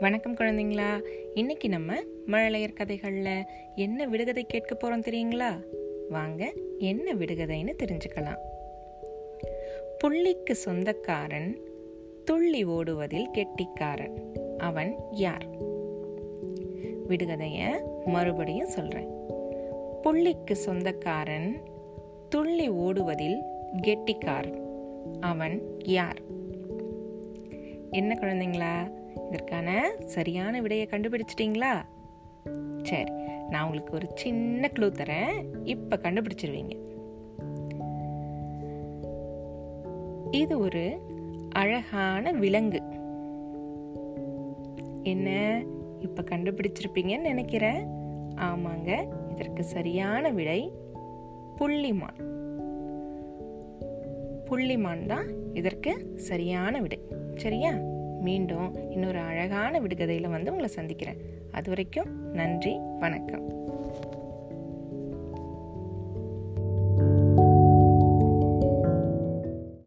வணக்கம் 0.00 0.34
குழந்தைங்களா. 0.34 1.02
இன்னைக்கு 1.34 1.68
நம்ம 1.68 1.94
மழலையர் 2.26 2.72
கதைகளில் 2.72 3.44
என்ன 3.74 4.06
விடுகதை 4.06 4.44
கேட்க 4.44 4.74
போறோம் 4.74 5.00
தெரியுங்களா? 5.00 5.62
வாங்க 6.08 6.52
என்ன 6.78 7.14
விடுகதைன்னு 7.14 7.76
தெரிஞ்சுக்கலாம். 7.82 8.38
புள்ளிக்கு 9.98 10.50
சொந்தக்காரன் 10.50 11.58
துள்ளி 12.24 12.64
ஓடுவதில் 12.64 13.30
கெட்டிக்காரன். 13.30 14.32
அவன் 14.58 14.94
யார்? 15.10 15.46
விடுகதைய 17.08 17.64
மறுபடியும் 18.04 18.68
சொல்றேன். 18.68 19.08
புள்ளிக்கு 20.02 20.52
சொந்தக்காரன் 20.52 21.62
துள்ளி 22.28 22.68
ஓடுவதில் 22.68 23.38
கெட்டிக்காரன். 23.80 24.58
அவன் 25.20 25.62
யார்? 25.78 26.20
என்ன 27.90 28.18
குழந்தைங்களா? 28.20 29.02
இதற்கான 29.28 29.92
சரியான 30.04 30.60
விடையை 30.60 30.88
கண்டுபிடிச்சிட்டிங்களா? 30.90 31.84
சரி 32.82 33.10
நான் 33.50 33.64
உங்களுக்கு 33.64 33.94
ஒரு 33.94 34.08
சின்ன 34.14 34.70
க்ளூ 34.74 34.88
தரேன். 34.88 35.44
இப்போ 35.64 35.96
கண்டுபிடிச்சிருவீங்க. 35.96 36.82
இது 40.30 40.58
ஒரு 40.58 41.00
அழகான 41.50 42.32
விலங்கு. 42.32 42.82
என்ன? 45.02 45.62
இப்போ 46.00 46.22
கண்டுபிடிச்சிருப்பீங்கன்னு 46.22 47.20
நினைக்கிறேன். 47.20 47.86
ஆமாங்க 48.36 49.06
இதற்கு 49.30 49.64
சரியான 49.64 50.30
விடை 50.30 50.72
புள்ளிமான். 51.56 52.20
புள்ளிமான் 54.50 55.06
தான் 55.06 55.26
இதற்கு 55.54 56.12
சரியான 56.16 56.80
விடை. 56.80 56.98
சரியா? 57.34 57.72
மீண்டும் 58.24 58.90
இன்னொரு 58.90 59.18
அழகான 59.18 59.80
விடுகதையில் 59.80 60.30
வந்து 60.30 60.50
உங்களை 60.50 60.70
சந்திக்கிறேன். 60.70 61.16
அது 61.50 61.68
வரைக்கும் 61.68 62.32
நன்றி 62.32 62.76
வணக்கம். 63.00 63.63